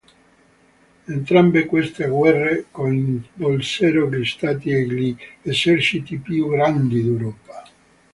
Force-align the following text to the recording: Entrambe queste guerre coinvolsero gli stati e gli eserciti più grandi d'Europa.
Entrambe 1.05 1.67
queste 1.67 2.07
guerre 2.07 2.65
coinvolsero 2.71 4.09
gli 4.09 4.25
stati 4.25 4.71
e 4.71 4.87
gli 4.87 5.15
eserciti 5.43 6.17
più 6.17 6.47
grandi 6.47 7.03
d'Europa. 7.03 7.63